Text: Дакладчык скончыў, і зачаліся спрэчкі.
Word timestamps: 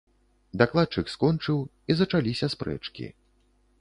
Дакладчык 0.61 1.11
скончыў, 1.15 1.59
і 1.89 1.99
зачаліся 2.01 2.51
спрэчкі. 2.55 3.05